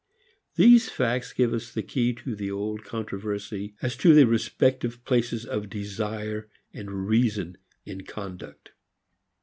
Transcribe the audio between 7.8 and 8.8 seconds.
in conduct.